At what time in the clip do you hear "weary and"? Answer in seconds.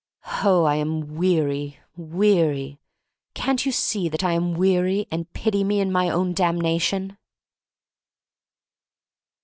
4.55-5.31